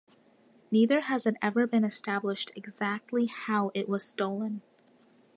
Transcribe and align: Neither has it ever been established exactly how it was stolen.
Neither 0.71 1.01
has 1.01 1.27
it 1.27 1.35
ever 1.43 1.67
been 1.67 1.83
established 1.83 2.49
exactly 2.55 3.27
how 3.27 3.69
it 3.75 3.87
was 3.87 4.03
stolen. 4.03 4.63